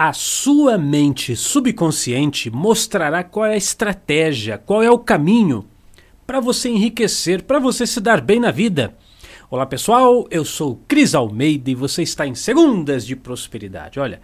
A 0.00 0.12
sua 0.12 0.78
mente 0.78 1.34
subconsciente 1.34 2.50
mostrará 2.50 3.24
qual 3.24 3.46
é 3.46 3.54
a 3.54 3.56
estratégia, 3.56 4.56
qual 4.56 4.80
é 4.80 4.88
o 4.88 4.96
caminho 4.96 5.66
para 6.24 6.38
você 6.38 6.68
enriquecer, 6.68 7.42
para 7.42 7.58
você 7.58 7.84
se 7.84 8.00
dar 8.00 8.20
bem 8.20 8.38
na 8.38 8.52
vida. 8.52 8.96
Olá 9.50 9.66
pessoal, 9.66 10.24
eu 10.30 10.44
sou 10.44 10.80
Cris 10.86 11.16
Almeida 11.16 11.68
e 11.68 11.74
você 11.74 12.04
está 12.04 12.24
em 12.24 12.36
Segundas 12.36 13.04
de 13.04 13.16
Prosperidade. 13.16 13.98
Olha, 13.98 14.22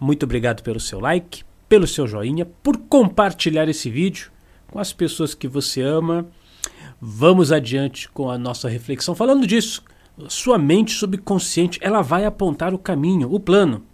muito 0.00 0.24
obrigado 0.24 0.60
pelo 0.64 0.80
seu 0.80 0.98
like, 0.98 1.44
pelo 1.68 1.86
seu 1.86 2.08
joinha, 2.08 2.44
por 2.44 2.76
compartilhar 2.76 3.68
esse 3.68 3.88
vídeo 3.88 4.32
com 4.66 4.80
as 4.80 4.92
pessoas 4.92 5.36
que 5.36 5.46
você 5.46 5.82
ama. 5.82 6.26
Vamos 7.00 7.52
adiante 7.52 8.08
com 8.08 8.28
a 8.28 8.36
nossa 8.36 8.68
reflexão. 8.68 9.14
Falando 9.14 9.46
disso, 9.46 9.84
sua 10.26 10.58
mente 10.58 10.90
subconsciente 10.90 11.78
ela 11.80 12.02
vai 12.02 12.24
apontar 12.24 12.74
o 12.74 12.78
caminho, 12.78 13.32
o 13.32 13.38
plano. 13.38 13.88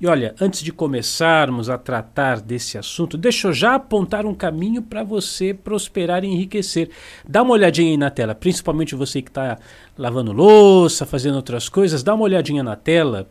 E 0.00 0.06
olha, 0.06 0.34
antes 0.40 0.62
de 0.62 0.72
começarmos 0.72 1.68
a 1.68 1.76
tratar 1.76 2.40
desse 2.40 2.78
assunto, 2.78 3.18
deixa 3.18 3.48
eu 3.48 3.52
já 3.52 3.74
apontar 3.74 4.24
um 4.24 4.34
caminho 4.34 4.80
para 4.80 5.04
você 5.04 5.52
prosperar 5.52 6.24
e 6.24 6.26
enriquecer. 6.26 6.88
Dá 7.28 7.42
uma 7.42 7.52
olhadinha 7.52 7.90
aí 7.90 7.98
na 7.98 8.08
tela, 8.08 8.34
principalmente 8.34 8.94
você 8.94 9.20
que 9.20 9.28
está 9.28 9.58
lavando 9.98 10.32
louça, 10.32 11.04
fazendo 11.04 11.34
outras 11.34 11.68
coisas, 11.68 12.02
dá 12.02 12.14
uma 12.14 12.24
olhadinha 12.24 12.62
na 12.62 12.76
tela, 12.76 13.28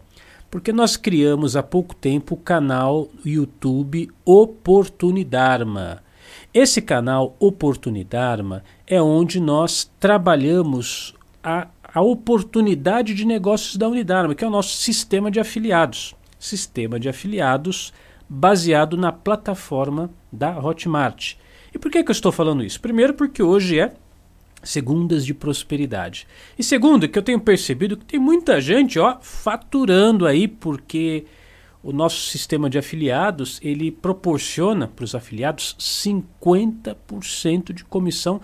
porque 0.51 0.71
nós 0.71 0.95
criamos 0.95 1.55
há 1.55 1.63
pouco 1.63 1.95
tempo 1.95 2.35
o 2.35 2.37
canal 2.37 3.09
YouTube 3.25 4.07
Oportunidharma. 4.23 6.03
Esse 6.53 6.83
canal 6.83 7.35
Oportunidharma 7.39 8.63
é 8.85 9.01
onde 9.01 9.39
nós 9.39 9.91
trabalhamos 9.99 11.15
a, 11.43 11.67
a 11.83 12.01
oportunidade 12.01 13.15
de 13.15 13.25
negócios 13.25 13.75
da 13.75 13.89
Unidarma, 13.89 14.35
que 14.35 14.43
é 14.43 14.47
o 14.47 14.51
nosso 14.51 14.77
sistema 14.77 15.31
de 15.31 15.39
afiliados 15.39 16.18
sistema 16.39 16.99
de 16.99 17.09
afiliados 17.09 17.93
baseado 18.27 18.95
na 18.95 19.11
plataforma 19.11 20.09
da 20.31 20.57
Hotmart. 20.57 21.35
E 21.73 21.77
por 21.77 21.91
que, 21.91 22.03
que 22.03 22.09
eu 22.09 22.13
estou 22.13 22.31
falando 22.31 22.63
isso? 22.63 22.79
Primeiro, 22.79 23.13
porque 23.13 23.43
hoje 23.43 23.79
é 23.79 23.93
segundas 24.63 25.25
de 25.25 25.33
prosperidade. 25.33 26.27
E 26.57 26.63
segundo, 26.63 27.07
que 27.07 27.17
eu 27.17 27.23
tenho 27.23 27.39
percebido 27.39 27.97
que 27.97 28.05
tem 28.05 28.19
muita 28.19 28.59
gente 28.59 28.99
ó, 28.99 29.17
faturando 29.21 30.25
aí, 30.25 30.47
porque 30.47 31.25
o 31.81 31.93
nosso 31.93 32.27
sistema 32.27 32.69
de 32.69 32.77
afiliados 32.77 33.59
ele 33.63 33.89
proporciona 33.89 34.87
para 34.87 35.05
os 35.05 35.15
afiliados 35.15 35.75
50% 35.79 37.73
de 37.73 37.85
comissão 37.85 38.41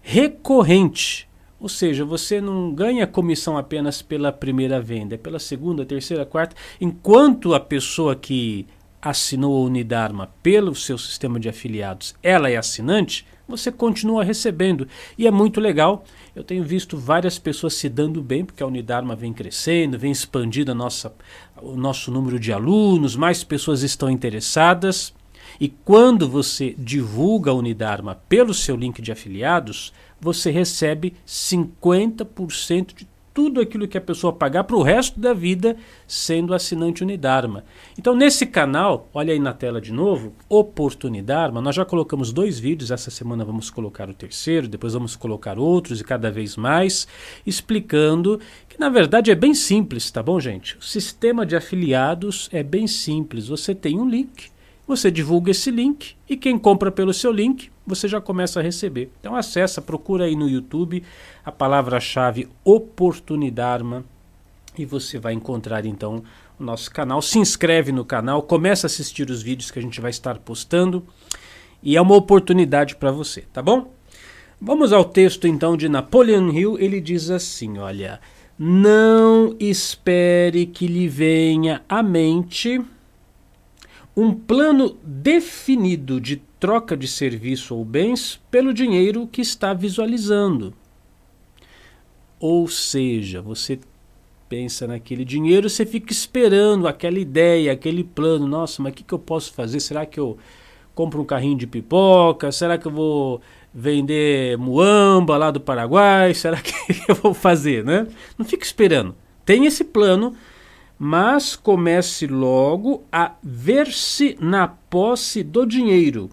recorrente. 0.00 1.27
Ou 1.60 1.68
seja, 1.68 2.04
você 2.04 2.40
não 2.40 2.72
ganha 2.72 3.06
comissão 3.06 3.58
apenas 3.58 4.00
pela 4.00 4.30
primeira 4.30 4.80
venda, 4.80 5.16
é 5.16 5.18
pela 5.18 5.38
segunda, 5.38 5.84
terceira, 5.84 6.24
quarta. 6.24 6.54
Enquanto 6.80 7.52
a 7.52 7.60
pessoa 7.60 8.14
que 8.14 8.66
assinou 9.02 9.56
a 9.56 9.66
Unidarma 9.66 10.30
pelo 10.42 10.74
seu 10.74 10.96
sistema 10.96 11.38
de 11.38 11.48
afiliados, 11.48 12.14
ela 12.22 12.48
é 12.50 12.56
assinante, 12.56 13.26
você 13.48 13.72
continua 13.72 14.22
recebendo. 14.22 14.86
E 15.16 15.26
é 15.26 15.30
muito 15.30 15.60
legal. 15.60 16.04
Eu 16.36 16.44
tenho 16.44 16.62
visto 16.62 16.96
várias 16.96 17.38
pessoas 17.38 17.74
se 17.74 17.88
dando 17.88 18.22
bem, 18.22 18.44
porque 18.44 18.62
a 18.62 18.66
Unidarma 18.66 19.16
vem 19.16 19.32
crescendo, 19.32 19.98
vem 19.98 20.12
expandindo 20.12 20.70
a 20.70 20.74
nossa, 20.74 21.12
o 21.60 21.74
nosso 21.74 22.12
número 22.12 22.38
de 22.38 22.52
alunos, 22.52 23.16
mais 23.16 23.42
pessoas 23.42 23.82
estão 23.82 24.10
interessadas. 24.10 25.14
E 25.60 25.68
quando 25.68 26.28
você 26.28 26.74
divulga 26.78 27.50
a 27.50 27.54
Unidarma 27.54 28.20
pelo 28.28 28.54
seu 28.54 28.76
link 28.76 29.02
de 29.02 29.10
afiliados, 29.10 29.92
você 30.20 30.50
recebe 30.50 31.14
50% 31.26 32.94
de 32.94 33.08
tudo 33.38 33.60
aquilo 33.60 33.86
que 33.86 33.96
a 33.96 34.00
pessoa 34.00 34.32
pagar 34.32 34.64
para 34.64 34.74
o 34.74 34.82
resto 34.82 35.20
da 35.20 35.32
vida 35.32 35.76
sendo 36.08 36.52
assinante 36.52 37.04
Unidarma. 37.04 37.64
Então, 37.96 38.12
nesse 38.12 38.44
canal, 38.44 39.08
olha 39.14 39.32
aí 39.32 39.38
na 39.38 39.52
tela 39.52 39.80
de 39.80 39.92
novo, 39.92 40.32
Oportunidarma, 40.48 41.60
nós 41.60 41.76
já 41.76 41.84
colocamos 41.84 42.32
dois 42.32 42.58
vídeos, 42.58 42.90
essa 42.90 43.12
semana 43.12 43.44
vamos 43.44 43.70
colocar 43.70 44.10
o 44.10 44.14
terceiro, 44.14 44.66
depois 44.66 44.92
vamos 44.92 45.14
colocar 45.14 45.56
outros 45.56 46.00
e 46.00 46.04
cada 46.04 46.32
vez 46.32 46.56
mais, 46.56 47.06
explicando 47.46 48.40
que 48.68 48.78
na 48.78 48.88
verdade 48.88 49.30
é 49.30 49.36
bem 49.36 49.54
simples, 49.54 50.10
tá 50.10 50.20
bom, 50.20 50.40
gente? 50.40 50.76
O 50.76 50.82
sistema 50.82 51.46
de 51.46 51.54
afiliados 51.54 52.48
é 52.52 52.64
bem 52.64 52.88
simples. 52.88 53.46
Você 53.46 53.72
tem 53.72 54.00
um 54.00 54.08
link 54.08 54.50
você 54.88 55.10
divulga 55.10 55.50
esse 55.50 55.70
link 55.70 56.16
e 56.26 56.34
quem 56.34 56.58
compra 56.58 56.90
pelo 56.90 57.12
seu 57.12 57.30
link, 57.30 57.70
você 57.86 58.08
já 58.08 58.22
começa 58.22 58.58
a 58.58 58.62
receber. 58.62 59.10
Então 59.20 59.36
acessa, 59.36 59.82
procura 59.82 60.24
aí 60.24 60.34
no 60.34 60.48
YouTube 60.48 61.04
a 61.44 61.52
palavra-chave 61.52 62.48
Oportunidade 62.64 63.84
e 64.78 64.86
você 64.86 65.18
vai 65.18 65.34
encontrar 65.34 65.84
então 65.84 66.22
o 66.58 66.64
nosso 66.64 66.90
canal. 66.90 67.20
Se 67.20 67.38
inscreve 67.38 67.92
no 67.92 68.02
canal, 68.02 68.42
começa 68.42 68.86
a 68.86 68.88
assistir 68.88 69.28
os 69.28 69.42
vídeos 69.42 69.70
que 69.70 69.78
a 69.78 69.82
gente 69.82 70.00
vai 70.00 70.10
estar 70.10 70.38
postando 70.38 71.04
e 71.82 71.94
é 71.94 72.00
uma 72.00 72.16
oportunidade 72.16 72.96
para 72.96 73.12
você, 73.12 73.42
tá 73.52 73.60
bom? 73.60 73.92
Vamos 74.58 74.92
ao 74.92 75.04
texto 75.04 75.46
então 75.46 75.76
de 75.76 75.88
Napoleon 75.88 76.50
Hill, 76.50 76.78
ele 76.78 77.00
diz 77.00 77.30
assim, 77.30 77.78
olha: 77.78 78.20
"Não 78.58 79.54
espere 79.60 80.64
que 80.64 80.86
lhe 80.86 81.06
venha 81.06 81.82
à 81.86 82.02
mente 82.02 82.80
um 84.20 84.34
plano 84.34 84.96
definido 85.04 86.20
de 86.20 86.38
troca 86.58 86.96
de 86.96 87.06
serviço 87.06 87.76
ou 87.76 87.84
bens 87.84 88.40
pelo 88.50 88.74
dinheiro 88.74 89.28
que 89.28 89.40
está 89.40 89.72
visualizando. 89.72 90.74
Ou 92.40 92.66
seja, 92.66 93.40
você 93.40 93.78
pensa 94.48 94.88
naquele 94.88 95.24
dinheiro, 95.24 95.70
você 95.70 95.86
fica 95.86 96.12
esperando 96.12 96.88
aquela 96.88 97.18
ideia, 97.20 97.70
aquele 97.70 98.02
plano. 98.02 98.44
Nossa, 98.44 98.82
mas 98.82 98.92
o 98.92 98.96
que, 98.96 99.04
que 99.04 99.14
eu 99.14 99.20
posso 99.20 99.52
fazer? 99.52 99.78
Será 99.78 100.04
que 100.04 100.18
eu 100.18 100.36
compro 100.96 101.22
um 101.22 101.24
carrinho 101.24 101.56
de 101.56 101.68
pipoca? 101.68 102.50
Será 102.50 102.76
que 102.76 102.86
eu 102.86 102.92
vou 102.92 103.40
vender 103.72 104.58
muamba 104.58 105.36
lá 105.36 105.52
do 105.52 105.60
Paraguai? 105.60 106.34
Será 106.34 106.58
que 106.60 106.72
eu 107.06 107.14
vou 107.14 107.32
fazer, 107.32 107.84
né? 107.84 108.08
Não 108.36 108.44
fica 108.44 108.64
esperando. 108.64 109.14
Tem 109.44 109.64
esse 109.64 109.84
plano 109.84 110.34
mas 110.98 111.54
comece 111.54 112.26
logo 112.26 113.04
a 113.12 113.34
ver-se 113.42 114.36
na 114.40 114.66
posse 114.66 115.44
do 115.44 115.64
dinheiro, 115.64 116.28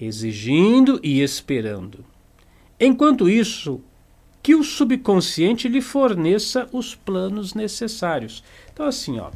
exigindo 0.00 1.00
e 1.02 1.20
esperando. 1.20 2.04
Enquanto 2.78 3.28
isso, 3.28 3.80
que 4.42 4.54
o 4.54 4.62
subconsciente 4.62 5.68
lhe 5.68 5.80
forneça 5.80 6.68
os 6.72 6.94
planos 6.94 7.52
necessários. 7.52 8.42
Então, 8.72 8.86
assim, 8.86 9.18
ó, 9.18 9.30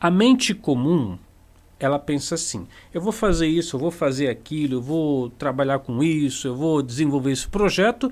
a 0.00 0.10
mente 0.10 0.52
comum 0.52 1.16
ela 1.78 1.98
pensa 1.98 2.34
assim: 2.34 2.66
eu 2.92 3.00
vou 3.00 3.12
fazer 3.12 3.46
isso, 3.46 3.76
eu 3.76 3.80
vou 3.80 3.90
fazer 3.90 4.28
aquilo, 4.28 4.74
eu 4.74 4.82
vou 4.82 5.30
trabalhar 5.30 5.78
com 5.78 6.02
isso, 6.02 6.48
eu 6.48 6.56
vou 6.56 6.82
desenvolver 6.82 7.32
esse 7.32 7.46
projeto 7.46 8.10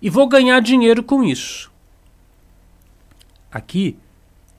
e 0.00 0.08
vou 0.08 0.28
ganhar 0.28 0.60
dinheiro 0.60 1.02
com 1.02 1.22
isso. 1.22 1.70
Aqui 3.50 3.96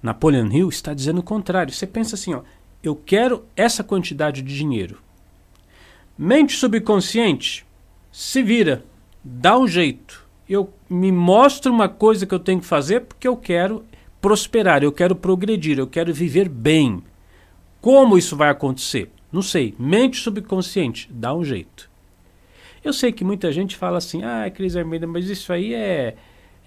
Napoleon 0.01 0.49
Hill 0.51 0.69
está 0.69 0.93
dizendo 0.93 1.19
o 1.19 1.23
contrário. 1.23 1.73
Você 1.73 1.87
pensa 1.87 2.15
assim, 2.15 2.33
ó, 2.33 2.41
eu 2.83 2.95
quero 2.95 3.45
essa 3.55 3.83
quantidade 3.83 4.41
de 4.41 4.55
dinheiro. 4.55 4.99
Mente 6.17 6.53
subconsciente, 6.53 7.65
se 8.11 8.41
vira, 8.41 8.83
dá 9.23 9.57
um 9.57 9.67
jeito. 9.67 10.25
Eu 10.49 10.73
me 10.89 11.11
mostro 11.11 11.71
uma 11.71 11.89
coisa 11.89 12.25
que 12.25 12.33
eu 12.33 12.39
tenho 12.39 12.59
que 12.59 12.65
fazer 12.65 13.01
porque 13.01 13.27
eu 13.27 13.35
quero 13.35 13.85
prosperar, 14.21 14.83
eu 14.83 14.91
quero 14.91 15.15
progredir, 15.15 15.77
eu 15.77 15.87
quero 15.87 16.13
viver 16.13 16.49
bem. 16.49 17.03
Como 17.81 18.17
isso 18.17 18.35
vai 18.35 18.49
acontecer? 18.49 19.11
Não 19.31 19.41
sei. 19.41 19.75
Mente 19.77 20.17
subconsciente, 20.17 21.09
dá 21.11 21.35
um 21.35 21.43
jeito. 21.43 21.89
Eu 22.83 22.93
sei 22.93 23.11
que 23.11 23.23
muita 23.23 23.51
gente 23.51 23.75
fala 23.75 23.97
assim: 23.97 24.23
"Ah, 24.23 24.49
Cris 24.49 24.75
Armeida, 24.75 25.05
mas 25.05 25.29
isso 25.29 25.51
aí 25.51 25.73
é 25.73 26.15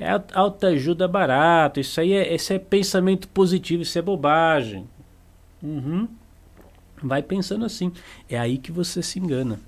é 0.01 0.09
autoajuda 0.33 1.07
barato, 1.07 1.79
isso 1.79 2.01
aí 2.01 2.13
é, 2.13 2.35
esse 2.35 2.55
é 2.55 2.59
pensamento 2.59 3.29
positivo, 3.29 3.83
isso 3.83 3.99
é 3.99 4.03
bobagem. 4.03 4.89
Uhum. 5.63 6.09
Vai 7.03 7.23
pensando 7.23 7.67
assim. 7.67 7.93
É 8.29 8.39
aí 8.39 8.57
que 8.57 8.73
você 8.73 9.03
se 9.03 9.19
engana. 9.19 9.61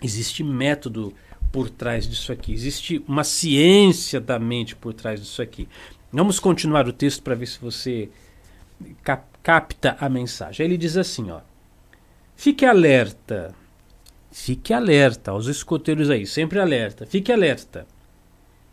Existe 0.00 0.44
método 0.44 1.12
por 1.50 1.68
trás 1.68 2.08
disso 2.08 2.32
aqui. 2.32 2.52
Existe 2.52 3.04
uma 3.06 3.24
ciência 3.24 4.20
da 4.20 4.38
mente 4.38 4.76
por 4.76 4.94
trás 4.94 5.20
disso 5.20 5.42
aqui. 5.42 5.68
Vamos 6.12 6.38
continuar 6.38 6.86
o 6.86 6.92
texto 6.92 7.22
para 7.22 7.34
ver 7.34 7.46
se 7.46 7.60
você 7.60 8.08
cap 9.02 9.24
capta 9.42 9.96
a 9.98 10.08
mensagem. 10.08 10.64
Ele 10.64 10.76
diz 10.76 10.96
assim, 10.96 11.30
ó: 11.30 11.40
Fique 12.36 12.64
alerta. 12.64 13.54
Fique 14.30 14.72
alerta 14.72 15.32
aos 15.32 15.46
escoteiros 15.46 16.08
aí, 16.10 16.26
sempre 16.26 16.60
alerta. 16.60 17.04
Fique 17.04 17.32
alerta. 17.32 17.86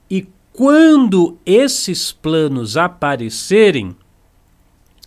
E 0.09 0.27
quando 0.59 1.39
esses 1.45 2.11
planos 2.11 2.75
aparecerem, 2.75 3.95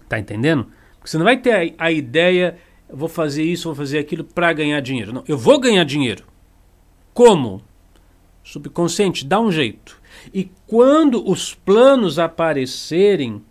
tá 0.08 0.18
entendendo? 0.18 0.64
Porque 0.94 1.10
você 1.10 1.18
não 1.18 1.26
vai 1.26 1.36
ter 1.36 1.74
a, 1.78 1.84
a 1.88 1.92
ideia, 1.92 2.56
vou 2.88 3.06
fazer 3.06 3.42
isso, 3.42 3.68
vou 3.68 3.74
fazer 3.74 3.98
aquilo 3.98 4.24
para 4.24 4.50
ganhar 4.54 4.80
dinheiro. 4.80 5.12
Não, 5.12 5.22
eu 5.28 5.36
vou 5.36 5.60
ganhar 5.60 5.84
dinheiro. 5.84 6.24
Como? 7.12 7.62
Subconsciente, 8.42 9.26
dá 9.26 9.38
um 9.38 9.52
jeito. 9.52 10.00
E 10.32 10.50
quando 10.66 11.22
os 11.30 11.52
planos 11.52 12.18
aparecerem, 12.18 13.44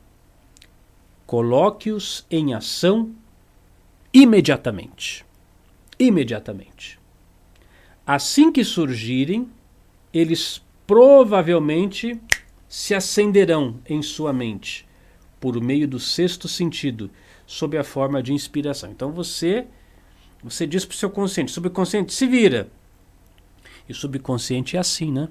coloque-os 1.28 2.26
em 2.32 2.56
ação 2.56 3.12
imediatamente. 4.12 5.24
Imediatamente. 6.00 7.00
Assim 8.08 8.52
que 8.52 8.64
surgirem, 8.64 9.48
eles 10.12 10.64
provavelmente 10.86 12.20
se 12.68 12.94
acenderão 12.94 13.80
em 13.86 14.02
sua 14.02 14.32
mente 14.32 14.88
por 15.40 15.60
meio 15.60 15.88
do 15.88 16.00
sexto 16.00 16.48
sentido, 16.48 17.10
sob 17.48 17.78
a 17.78 17.84
forma 17.84 18.22
de 18.22 18.32
inspiração. 18.32 18.92
Então 18.92 19.12
você 19.12 19.68
você 20.44 20.66
diz 20.66 20.86
para 20.86 20.94
o 20.94 20.98
seu 20.98 21.10
consciente, 21.10 21.52
subconsciente, 21.52 22.14
se 22.14 22.26
vira. 22.26 22.70
E 23.88 23.92
o 23.92 23.96
subconsciente 23.96 24.76
é 24.76 24.80
assim, 24.80 25.12
né? 25.12 25.30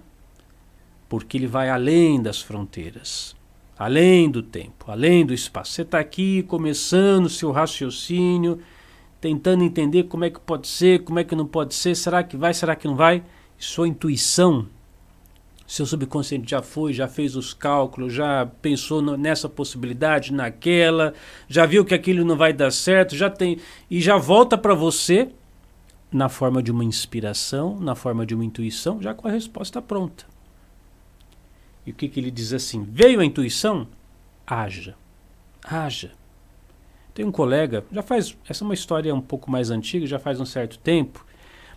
Porque 1.08 1.37
ele 1.37 1.47
vai 1.47 1.69
além 1.69 2.23
das 2.23 2.41
fronteiras, 2.41 3.35
além 3.76 4.31
do 4.31 4.43
tempo, 4.43 4.91
além 4.91 5.26
do 5.26 5.35
espaço. 5.35 5.73
Você 5.73 5.82
está 5.82 5.99
aqui 5.99 6.44
começando 6.44 7.26
o 7.26 7.31
seu 7.31 7.50
raciocínio, 7.50 8.61
tentando 9.20 9.64
entender 9.64 10.05
como 10.05 10.25
é 10.25 10.31
que 10.31 10.41
pode 10.41 10.69
ser, 10.69 11.03
como 11.03 11.19
é 11.19 11.25
que 11.25 11.35
não 11.35 11.46
pode 11.46 11.75
ser, 11.75 11.96
será 11.96 12.23
que 12.23 12.37
vai, 12.37 12.55
será 12.55 12.76
que 12.76 12.87
não 12.87 12.94
vai? 12.94 13.25
Sua 13.58 13.88
intuição 13.88 14.69
seu 15.70 15.87
subconsciente 15.87 16.50
já 16.50 16.61
foi, 16.61 16.93
já 16.93 17.06
fez 17.06 17.37
os 17.37 17.55
cálculos, 17.55 18.12
já 18.12 18.44
pensou 18.61 19.00
no, 19.00 19.17
nessa 19.17 19.49
possibilidade, 19.49 20.32
naquela, 20.32 21.14
já 21.49 21.64
viu 21.64 21.84
que 21.84 21.94
aquilo 21.94 22.25
não 22.25 22.37
vai 22.37 22.52
dar 22.52 22.72
certo, 22.72 23.14
já 23.14 23.31
tem 23.31 23.56
e 23.88 24.00
já 24.00 24.17
volta 24.17 24.58
para 24.58 24.75
você 24.75 25.28
na 26.11 26.28
forma 26.28 26.61
de 26.61 26.72
uma 26.72 26.82
inspiração, 26.82 27.78
na 27.78 27.94
forma 27.94 28.26
de 28.26 28.34
uma 28.34 28.44
intuição, 28.44 29.00
já 29.00 29.14
com 29.14 29.28
a 29.28 29.31
resposta 29.31 29.81
pronta. 29.81 30.25
E 31.87 31.93
o 31.93 31.94
que, 31.94 32.08
que 32.08 32.19
ele 32.19 32.32
diz 32.32 32.52
assim? 32.52 32.82
Veio 32.82 33.20
a 33.20 33.25
intuição? 33.25 33.87
Haja. 34.44 34.96
Haja. 35.64 36.11
Tem 37.14 37.25
um 37.25 37.31
colega, 37.31 37.84
já 37.93 38.02
faz. 38.02 38.37
Essa 38.49 38.64
é 38.64 38.67
uma 38.67 38.75
história 38.75 39.14
um 39.14 39.20
pouco 39.20 39.49
mais 39.49 39.70
antiga, 39.70 40.05
já 40.05 40.19
faz 40.19 40.40
um 40.40 40.44
certo 40.44 40.81
tempo, 40.81 41.25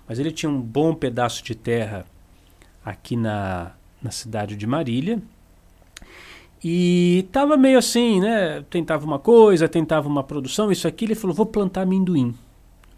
mas 0.08 0.18
ele 0.18 0.32
tinha 0.32 0.50
um 0.50 0.60
bom 0.60 0.96
pedaço 0.96 1.44
de 1.44 1.54
terra 1.54 2.08
aqui 2.84 3.16
na, 3.16 3.74
na 4.04 4.12
cidade 4.12 4.56
de 4.56 4.68
Marília. 4.68 5.22
E 6.64 7.28
tava 7.32 7.58
meio 7.58 7.78
assim, 7.78 8.22
né? 8.22 8.64
Tentava 8.70 9.06
uma 9.06 9.20
coisa, 9.20 9.68
tentava 9.68 10.08
uma 10.08 10.24
produção, 10.24 10.72
isso 10.72 10.88
aqui. 10.88 11.06
Ele 11.06 11.16
falou: 11.16 11.36
vou 11.36 11.46
plantar 11.46 11.82
amendoim. 11.82 12.34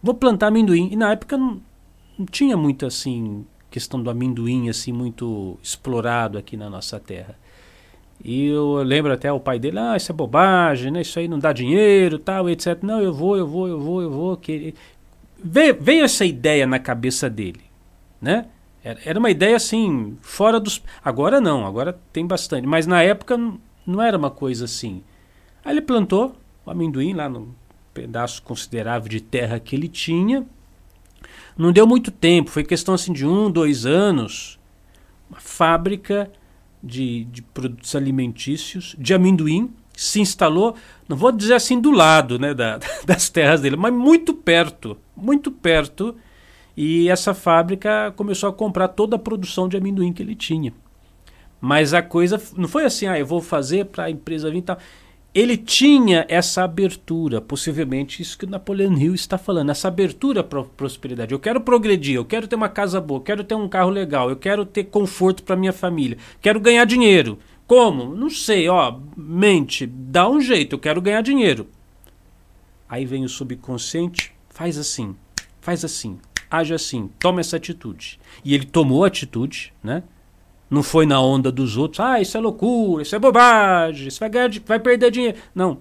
Vou 0.04 0.14
plantar 0.14 0.48
amendoim. 0.48 0.90
E 0.92 0.96
na 0.96 1.12
época 1.12 1.38
não, 1.38 1.60
não 2.18 2.26
tinha 2.26 2.56
muito 2.56 2.86
assim, 2.86 3.46
questão 3.72 4.02
do 4.02 4.10
amendoim, 4.10 4.70
assim, 4.70 4.92
muito 4.92 5.58
explorado 5.64 6.38
aqui 6.38 6.56
na 6.56 6.70
nossa 6.70 7.00
terra. 7.00 7.36
E 8.24 8.46
eu 8.46 8.76
lembro 8.84 9.12
até 9.12 9.32
o 9.32 9.40
pai 9.40 9.58
dele: 9.58 9.80
ah, 9.80 9.98
isso 9.98 10.12
é 10.12 10.16
bobagem, 10.16 10.92
né? 10.92 11.02
Isso 11.02 11.18
aí 11.18 11.28
não 11.28 11.40
dá 11.40 11.52
dinheiro, 11.52 12.20
tal, 12.20 12.48
etc. 12.50 12.78
Não, 12.84 13.02
eu 13.02 13.14
vou, 13.14 13.36
eu 13.36 13.48
vou, 13.48 13.68
eu 13.68 13.80
vou, 13.80 14.02
eu 14.02 14.12
vou. 14.12 14.38
Que... 14.38 14.76
Veio, 15.44 15.78
veio 15.80 16.06
essa 16.06 16.24
ideia 16.24 16.68
na 16.68 16.80
cabeça 16.80 17.30
dele, 17.30 17.62
né? 18.22 18.46
Era 18.86 19.18
uma 19.18 19.32
ideia 19.32 19.56
assim, 19.56 20.16
fora 20.22 20.60
dos. 20.60 20.80
Agora 21.04 21.42
não, 21.42 21.66
agora 21.66 22.00
tem 22.14 22.26
bastante. 22.26 22.68
Mas 22.68 22.86
na 22.86 23.02
época 23.02 23.36
não 23.86 24.00
era 24.00 24.16
uma 24.16 24.30
coisa 24.30 24.66
assim. 24.66 25.04
Aí 25.64 25.74
ele 25.74 25.82
plantou 25.82 26.36
o 26.64 26.70
amendoim 26.70 27.14
lá 27.14 27.28
no 27.28 27.56
pedaço 27.96 28.44
considerável 28.44 29.10
de 29.10 29.22
terra 29.22 29.60
que 29.60 29.76
ele 29.76 29.88
tinha. 29.88 30.46
Não 31.58 31.72
deu 31.72 31.88
muito 31.88 32.12
tempo, 32.12 32.52
foi 32.52 32.64
questão 32.64 32.94
assim 32.94 33.12
de 33.12 33.26
um, 33.26 33.50
dois 33.50 33.88
anos. 33.88 34.60
Uma 35.32 35.40
fábrica 35.40 36.32
de, 36.84 37.24
de 37.26 37.42
produtos 37.42 37.96
alimentícios 37.96 38.96
de 39.00 39.16
amendoim 39.16 39.74
se 39.98 40.20
instalou, 40.20 40.76
não 41.08 41.18
vou 41.18 41.32
dizer 41.32 41.56
assim 41.56 41.80
do 41.80 41.90
lado 41.90 42.38
né, 42.38 42.54
da, 42.54 42.80
das 43.06 43.30
terras 43.30 43.62
dele, 43.62 43.78
mas 43.78 43.94
muito 43.94 44.34
perto, 44.34 44.98
muito 45.16 45.52
perto 45.52 46.16
e 46.76 47.10
essa 47.10 47.34
fábrica 47.34 48.14
começou 48.16 48.50
a 48.50 48.54
comprar 48.54 48.90
toda 48.90 49.16
a 49.16 49.20
produção 49.20 49.70
de 49.70 49.78
amendoim 49.78 50.12
que 50.12 50.22
ele 50.22 50.36
tinha. 50.36 50.74
Mas 51.62 51.94
a 51.94 52.02
coisa 52.02 52.42
não 52.56 52.68
foi 52.68 52.86
assim, 52.86 53.08
ah, 53.08 53.18
eu 53.18 53.26
vou 53.26 53.42
fazer 53.42 53.86
para 53.86 54.06
a 54.06 54.12
empresa 54.12 54.52
vir 54.52 54.58
e 54.58 54.62
tal. 54.62 54.78
Ele 55.34 55.58
tinha 55.58 56.26
essa 56.30 56.64
abertura, 56.64 57.42
possivelmente 57.42 58.22
isso 58.22 58.38
que 58.38 58.46
o 58.46 58.50
Napoleão 58.50 58.98
Hill 58.98 59.14
está 59.14 59.38
falando, 59.38 59.70
essa 59.70 59.90
abertura 59.90 60.42
para 60.42 60.64
prosperidade. 60.64 61.34
Eu 61.34 61.40
quero 61.40 61.60
progredir, 61.60 62.16
eu 62.16 62.24
quero 62.24 62.48
ter 62.48 62.56
uma 62.56 62.70
casa 62.70 63.02
boa, 63.02 63.18
eu 63.18 63.24
quero 63.24 63.44
ter 63.44 63.56
um 63.56 63.68
carro 63.68 63.90
legal, 63.90 64.30
eu 64.30 64.38
quero 64.38 64.66
ter 64.66 64.86
conforto 64.86 65.44
para 65.44 65.58
minha 65.58 65.74
família, 65.74 66.18
quero 66.42 66.60
ganhar 66.60 66.86
dinheiro. 66.86 67.38
Como? 67.68 68.16
Não 68.16 68.30
sei, 68.30 68.70
ó, 68.70 68.98
mente, 69.18 69.86
dá 69.86 70.30
um 70.30 70.40
jeito, 70.40 70.76
eu 70.76 70.80
quero 70.80 71.02
ganhar 71.02 71.22
dinheiro. 71.22 71.68
Aí 72.88 73.06
vem 73.06 73.26
o 73.26 73.30
subconsciente, 73.30 74.32
faz 74.50 74.78
assim, 74.78 75.16
faz 75.60 75.84
assim, 75.84 76.18
age 76.50 76.74
assim, 76.74 77.10
toma 77.20 77.40
essa 77.40 77.58
atitude. 77.58 78.20
E 78.44 78.54
ele 78.54 78.66
tomou 78.66 79.04
a 79.04 79.08
atitude, 79.08 79.74
né? 79.84 80.04
Não 80.70 80.82
foi 80.82 81.06
na 81.06 81.22
onda 81.22 81.52
dos 81.52 81.78
outros, 81.78 82.00
ah, 82.00 82.20
isso 82.20 82.38
é 82.38 82.40
loucura, 82.40 83.04
isso 83.04 83.16
é 83.16 83.20
bobagem, 83.20 84.08
isso 84.08 84.20
vai, 84.20 84.30
ganhar, 84.30 84.50
vai 84.66 84.80
perder 84.80 85.12
dinheiro. 85.12 85.38
Não, 85.54 85.80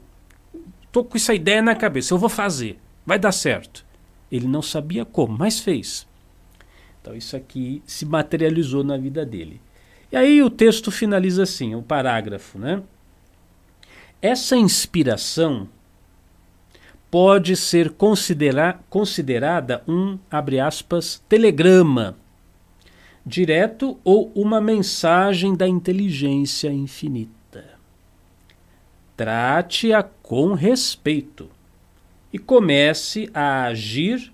tô 0.92 1.02
com 1.02 1.16
essa 1.16 1.34
ideia 1.34 1.62
na 1.62 1.74
cabeça, 1.74 2.12
eu 2.12 2.18
vou 2.18 2.28
fazer, 2.28 2.78
vai 3.04 3.18
dar 3.18 3.32
certo. 3.32 3.84
Ele 4.30 4.46
não 4.46 4.62
sabia 4.62 5.04
como, 5.04 5.36
mas 5.38 5.60
fez. 5.60 6.06
Então 7.00 7.14
isso 7.14 7.36
aqui 7.36 7.82
se 7.86 8.04
materializou 8.04 8.82
na 8.84 8.96
vida 8.96 9.24
dele. 9.24 9.60
E 10.10 10.16
aí 10.16 10.42
o 10.42 10.50
texto 10.50 10.90
finaliza 10.90 11.42
assim, 11.42 11.74
o 11.74 11.82
parágrafo, 11.82 12.58
né? 12.58 12.82
Essa 14.22 14.56
inspiração 14.56 15.68
pode 17.14 17.54
ser 17.54 17.90
considera 17.90 18.80
considerada 18.90 19.84
um, 19.86 20.18
abre 20.28 20.58
aspas, 20.58 21.22
telegrama 21.28 22.16
direto 23.24 23.96
ou 24.02 24.32
uma 24.34 24.60
mensagem 24.60 25.54
da 25.54 25.68
inteligência 25.68 26.72
infinita. 26.72 27.78
Trate-a 29.16 30.02
com 30.02 30.54
respeito 30.54 31.48
e 32.32 32.38
comece 32.38 33.30
a 33.32 33.66
agir 33.66 34.32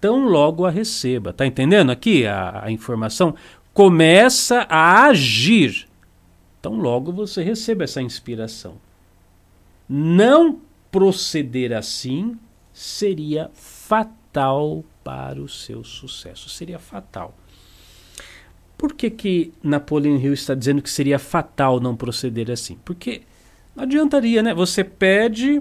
tão 0.00 0.26
logo 0.26 0.64
a 0.64 0.70
receba. 0.70 1.30
Tá 1.30 1.44
entendendo 1.44 1.92
aqui 1.92 2.26
a, 2.26 2.64
a 2.64 2.70
informação? 2.70 3.34
Começa 3.74 4.66
a 4.70 5.08
agir 5.08 5.86
tão 6.62 6.78
logo 6.78 7.12
você 7.12 7.42
receba 7.42 7.84
essa 7.84 8.00
inspiração. 8.00 8.76
Não 9.86 10.58
proceder 10.94 11.72
assim 11.72 12.38
seria 12.72 13.50
fatal 13.52 14.84
para 15.02 15.42
o 15.42 15.48
seu 15.48 15.82
sucesso. 15.82 16.48
Seria 16.48 16.78
fatal. 16.78 17.36
Por 18.78 18.92
que, 18.92 19.10
que 19.10 19.52
Napoleon 19.60 20.16
Hill 20.18 20.32
está 20.32 20.54
dizendo 20.54 20.80
que 20.80 20.88
seria 20.88 21.18
fatal 21.18 21.80
não 21.80 21.96
proceder 21.96 22.48
assim? 22.48 22.78
Porque 22.84 23.22
não 23.74 23.82
adiantaria, 23.82 24.40
né? 24.40 24.54
Você 24.54 24.84
pede, 24.84 25.60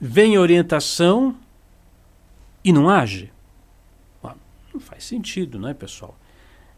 vem 0.00 0.38
orientação 0.38 1.36
e 2.64 2.72
não 2.72 2.88
age. 2.88 3.30
Não 4.72 4.80
faz 4.80 5.04
sentido, 5.04 5.58
não 5.58 5.68
é, 5.68 5.74
pessoal? 5.74 6.18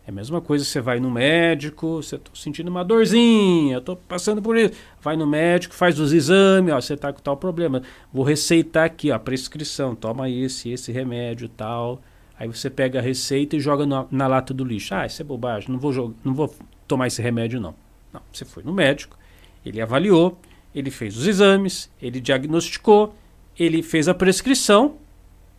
É 0.06 0.10
a 0.10 0.12
mesma 0.12 0.38
coisa, 0.38 0.64
você 0.66 0.82
vai 0.82 1.00
no 1.00 1.10
médico, 1.10 2.02
você 2.02 2.16
está 2.16 2.30
sentindo 2.34 2.68
uma 2.68 2.84
dorzinha, 2.84 3.78
estou 3.78 3.96
passando 3.96 4.42
por 4.42 4.54
isso. 4.54 4.74
Vai 5.00 5.16
no 5.16 5.26
médico, 5.26 5.74
faz 5.74 5.98
os 5.98 6.12
exames, 6.12 6.74
ó, 6.74 6.80
você 6.80 6.92
está 6.92 7.10
com 7.10 7.20
tal 7.20 7.38
problema. 7.38 7.82
Vou 8.12 8.22
receitar 8.22 8.84
aqui, 8.84 9.10
ó, 9.10 9.14
a 9.14 9.18
prescrição, 9.18 9.94
toma 9.94 10.28
esse, 10.28 10.68
esse 10.70 10.92
remédio 10.92 11.48
tal. 11.48 12.02
Aí 12.38 12.46
você 12.46 12.68
pega 12.68 12.98
a 12.98 13.02
receita 13.02 13.56
e 13.56 13.60
joga 13.60 13.86
na, 13.86 14.06
na 14.10 14.26
lata 14.26 14.52
do 14.52 14.62
lixo. 14.62 14.94
Ah, 14.94 15.06
isso 15.06 15.22
é 15.22 15.24
bobagem, 15.24 15.70
não 15.70 15.78
vou, 15.78 15.92
jogar, 15.92 16.14
não 16.22 16.34
vou 16.34 16.54
tomar 16.86 17.06
esse 17.06 17.22
remédio 17.22 17.58
não. 17.58 17.74
Não, 18.12 18.20
você 18.30 18.44
foi 18.44 18.62
no 18.62 18.74
médico, 18.74 19.16
ele 19.64 19.80
avaliou, 19.80 20.38
ele 20.74 20.90
fez 20.90 21.16
os 21.16 21.26
exames, 21.26 21.90
ele 22.00 22.20
diagnosticou, 22.20 23.14
ele 23.58 23.82
fez 23.82 24.06
a 24.06 24.14
prescrição, 24.14 24.96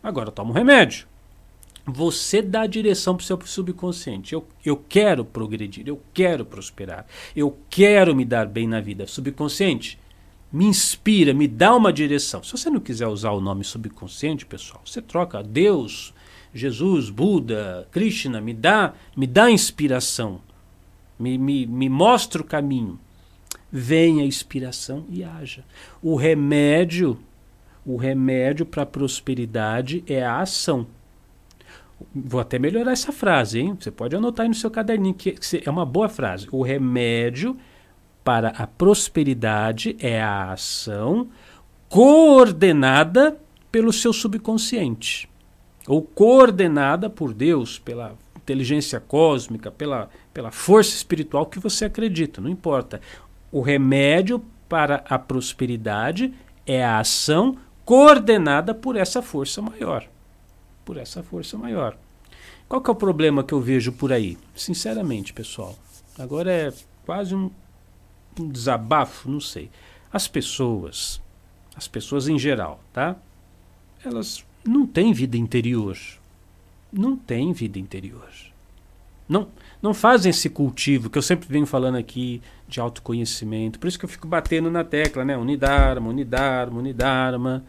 agora 0.02 0.30
toma 0.30 0.50
o 0.50 0.54
remédio 0.54 1.08
você 1.86 2.42
dá 2.42 2.66
direção 2.66 3.16
para 3.16 3.22
o 3.22 3.26
seu 3.26 3.40
subconsciente. 3.46 4.34
Eu, 4.34 4.44
eu 4.64 4.76
quero 4.76 5.24
progredir, 5.24 5.86
eu 5.86 6.02
quero 6.12 6.44
prosperar, 6.44 7.06
eu 7.34 7.56
quero 7.70 8.14
me 8.14 8.24
dar 8.24 8.46
bem 8.46 8.66
na 8.66 8.80
vida. 8.80 9.06
Subconsciente, 9.06 9.96
me 10.52 10.64
inspira, 10.64 11.32
me 11.32 11.46
dá 11.46 11.74
uma 11.76 11.92
direção. 11.92 12.42
Se 12.42 12.50
você 12.50 12.68
não 12.68 12.80
quiser 12.80 13.06
usar 13.06 13.30
o 13.30 13.40
nome 13.40 13.62
subconsciente, 13.62 14.44
pessoal, 14.44 14.82
você 14.84 15.00
troca 15.00 15.42
Deus, 15.44 16.12
Jesus, 16.52 17.08
Buda, 17.08 17.86
Krishna, 17.92 18.40
me 18.40 18.52
dá, 18.52 18.94
me 19.16 19.26
dá 19.26 19.48
inspiração, 19.48 20.40
me, 21.16 21.38
me, 21.38 21.66
me 21.66 21.88
mostra 21.88 22.42
o 22.42 22.44
caminho. 22.44 22.98
Venha 23.70 24.24
a 24.24 24.26
inspiração 24.26 25.04
e 25.10 25.22
haja. 25.22 25.64
O 26.02 26.16
remédio, 26.16 27.18
o 27.84 27.96
remédio 27.96 28.64
para 28.64 28.82
a 28.82 28.86
prosperidade 28.86 30.02
é 30.06 30.24
a 30.24 30.40
ação. 30.40 30.86
Vou 32.14 32.40
até 32.40 32.58
melhorar 32.58 32.92
essa 32.92 33.10
frase, 33.10 33.60
hein? 33.60 33.76
Você 33.78 33.90
pode 33.90 34.14
anotar 34.14 34.44
aí 34.44 34.48
no 34.48 34.54
seu 34.54 34.70
caderninho, 34.70 35.14
que 35.14 35.36
é 35.64 35.70
uma 35.70 35.86
boa 35.86 36.08
frase. 36.08 36.46
O 36.52 36.62
remédio 36.62 37.56
para 38.22 38.48
a 38.50 38.66
prosperidade 38.66 39.96
é 39.98 40.20
a 40.20 40.52
ação 40.52 41.28
coordenada 41.88 43.40
pelo 43.70 43.92
seu 43.92 44.12
subconsciente, 44.12 45.28
ou 45.86 46.02
coordenada 46.02 47.08
por 47.08 47.32
Deus, 47.32 47.78
pela 47.78 48.16
inteligência 48.36 49.00
cósmica, 49.00 49.70
pela, 49.70 50.10
pela 50.34 50.50
força 50.50 50.94
espiritual 50.94 51.46
que 51.46 51.58
você 51.58 51.84
acredita, 51.84 52.40
não 52.40 52.50
importa. 52.50 53.00
O 53.50 53.60
remédio 53.60 54.42
para 54.68 55.04
a 55.08 55.18
prosperidade 55.18 56.34
é 56.66 56.84
a 56.84 56.98
ação 56.98 57.56
coordenada 57.84 58.74
por 58.74 58.96
essa 58.96 59.22
força 59.22 59.62
maior. 59.62 60.06
Por 60.86 60.96
essa 60.96 61.22
força 61.22 61.58
maior. 61.58 61.98
Qual 62.66 62.80
que 62.80 62.88
é 62.88 62.92
o 62.92 62.96
problema 62.96 63.44
que 63.44 63.52
eu 63.52 63.60
vejo 63.60 63.92
por 63.92 64.10
aí? 64.10 64.38
Sinceramente, 64.54 65.34
pessoal. 65.34 65.76
Agora 66.18 66.50
é 66.50 66.72
quase 67.04 67.34
um, 67.34 67.50
um 68.40 68.48
desabafo, 68.48 69.30
não 69.30 69.40
sei. 69.40 69.70
As 70.12 70.26
pessoas, 70.26 71.20
as 71.74 71.86
pessoas 71.86 72.26
em 72.28 72.38
geral, 72.38 72.80
tá? 72.92 73.16
Elas 74.02 74.44
não 74.64 74.86
têm 74.86 75.12
vida 75.12 75.36
interior. 75.36 75.98
Não 76.92 77.16
têm 77.16 77.52
vida 77.52 77.78
interior. 77.78 78.30
Não, 79.28 79.48
não 79.82 79.92
fazem 79.92 80.30
esse 80.30 80.48
cultivo 80.48 81.10
que 81.10 81.18
eu 81.18 81.22
sempre 81.22 81.48
venho 81.48 81.66
falando 81.66 81.96
aqui 81.96 82.40
de 82.68 82.80
autoconhecimento. 82.80 83.78
Por 83.78 83.88
isso 83.88 83.98
que 83.98 84.04
eu 84.04 84.08
fico 84.08 84.26
batendo 84.26 84.70
na 84.70 84.84
tecla, 84.84 85.24
né? 85.24 85.36
Unidarma, 85.36 86.08
Unidarma, 86.08 86.78
Unidarma. 86.78 87.64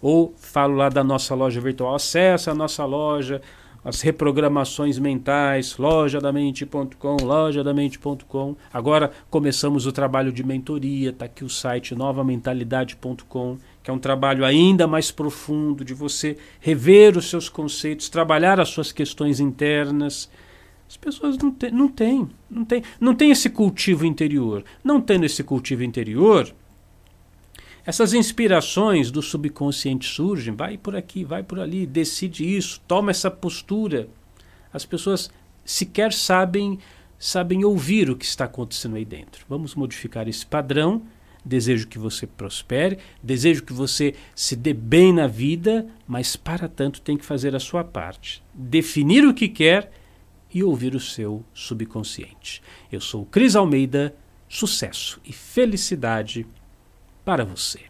Ou 0.00 0.34
falo 0.36 0.76
lá 0.76 0.88
da 0.88 1.02
nossa 1.02 1.34
loja 1.34 1.60
virtual, 1.60 1.94
acessa 1.94 2.50
a 2.50 2.54
nossa 2.54 2.84
loja, 2.84 3.40
as 3.86 4.00
reprogramações 4.00 4.98
mentais, 4.98 5.76
lojadamente.com, 5.78 7.16
lojadamente.com. 7.22 8.56
Agora 8.72 9.12
começamos 9.30 9.86
o 9.86 9.92
trabalho 9.92 10.32
de 10.32 10.42
mentoria, 10.42 11.10
está 11.10 11.26
aqui 11.26 11.44
o 11.44 11.48
site 11.48 11.94
novamentalidade.com, 11.94 13.58
que 13.84 13.88
é 13.88 13.94
um 13.94 13.98
trabalho 14.00 14.44
ainda 14.44 14.88
mais 14.88 15.12
profundo 15.12 15.84
de 15.84 15.94
você 15.94 16.36
rever 16.58 17.16
os 17.16 17.30
seus 17.30 17.48
conceitos, 17.48 18.08
trabalhar 18.08 18.58
as 18.58 18.70
suas 18.70 18.90
questões 18.90 19.38
internas. 19.38 20.28
As 20.88 20.96
pessoas 20.96 21.38
não 21.38 21.52
têm, 21.52 21.70
não 21.70 21.88
têm, 21.88 22.28
não 22.50 22.64
têm, 22.64 22.82
não 23.00 23.16
esse 23.20 23.48
cultivo 23.48 24.04
interior. 24.04 24.64
Não 24.82 25.00
tendo 25.00 25.26
esse 25.26 25.44
cultivo 25.44 25.84
interior, 25.84 26.52
essas 27.86 28.12
inspirações 28.12 29.12
do 29.12 29.22
subconsciente 29.22 30.08
surgem, 30.08 30.52
vai 30.52 30.76
por 30.76 30.96
aqui, 30.96 31.24
vai 31.24 31.44
por 31.44 31.60
ali, 31.60 31.86
decide 31.86 32.44
isso, 32.44 32.80
toma 32.88 33.12
essa 33.12 33.30
postura. 33.30 34.08
As 34.72 34.84
pessoas 34.84 35.30
sequer 35.64 36.12
sabem 36.12 36.80
sabem 37.18 37.64
ouvir 37.64 38.10
o 38.10 38.16
que 38.16 38.24
está 38.24 38.44
acontecendo 38.44 38.96
aí 38.96 39.04
dentro. 39.04 39.46
Vamos 39.48 39.74
modificar 39.74 40.28
esse 40.28 40.44
padrão. 40.44 41.02
Desejo 41.44 41.86
que 41.86 41.96
você 41.96 42.26
prospere, 42.26 42.98
desejo 43.22 43.62
que 43.62 43.72
você 43.72 44.16
se 44.34 44.56
dê 44.56 44.74
bem 44.74 45.12
na 45.12 45.28
vida, 45.28 45.86
mas 46.04 46.34
para 46.34 46.68
tanto 46.68 47.00
tem 47.00 47.16
que 47.16 47.24
fazer 47.24 47.54
a 47.54 47.60
sua 47.60 47.84
parte. 47.84 48.42
Definir 48.52 49.24
o 49.24 49.32
que 49.32 49.48
quer 49.48 49.92
e 50.52 50.64
ouvir 50.64 50.96
o 50.96 51.00
seu 51.00 51.44
subconsciente. 51.54 52.60
Eu 52.90 53.00
sou 53.00 53.24
Cris 53.24 53.54
Almeida, 53.54 54.12
sucesso 54.48 55.20
e 55.24 55.32
felicidade 55.32 56.44
para 57.26 57.44
você. 57.44 57.80